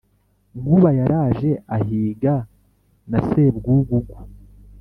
Nkuba 0.59 0.89
yaraje 0.99 1.51
ahiga 1.77 2.33
na 3.09 3.19
Sebwugugu 3.27 4.15